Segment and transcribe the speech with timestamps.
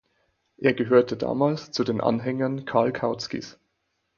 [0.57, 3.59] Er gehörte damals zu den Anhängern Karl Kautskys.